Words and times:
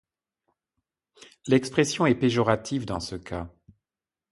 L'expression 1.45 2.07
est 2.07 2.15
péjorative 2.15 2.85
dans 2.87 2.99
ce 2.99 3.13
cas. 3.13 3.53